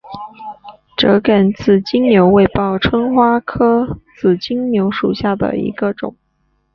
[0.97, 6.15] 折梗紫金牛为报春花科紫金牛属下的一个种。